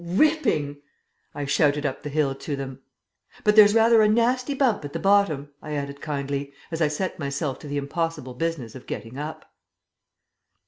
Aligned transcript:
"Ripping!" 0.03 0.77
I 1.35 1.45
shouted 1.45 1.85
up 1.85 2.01
the 2.01 2.09
hill 2.09 2.33
to 2.33 2.55
them. 2.55 2.79
"But 3.43 3.55
there's 3.55 3.75
rather 3.75 4.01
a 4.01 4.07
nasty 4.09 4.55
bump 4.55 4.83
at 4.83 4.93
the 4.93 4.99
bottom," 4.99 5.49
I 5.61 5.73
added 5.73 6.01
kindly, 6.01 6.53
as 6.71 6.81
I 6.81 6.87
set 6.87 7.19
myself 7.19 7.59
to 7.59 7.67
the 7.67 7.77
impossible 7.77 8.33
business 8.33 8.73
of 8.73 8.87
getting 8.87 9.19
up.... 9.19 9.53